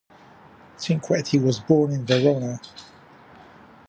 [0.77, 2.59] Cinquetti was born in Verona.